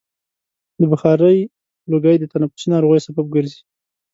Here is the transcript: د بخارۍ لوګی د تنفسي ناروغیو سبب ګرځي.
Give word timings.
د 0.79 0.81
بخارۍ 0.91 1.37
لوګی 1.91 2.15
د 2.19 2.25
تنفسي 2.33 2.67
ناروغیو 2.73 3.05
سبب 3.07 3.25
ګرځي. 3.35 3.61